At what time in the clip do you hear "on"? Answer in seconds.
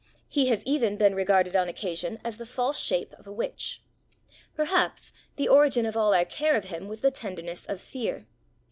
1.55-1.69